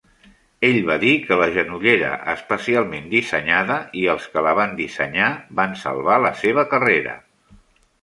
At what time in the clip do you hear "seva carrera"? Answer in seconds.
6.45-7.19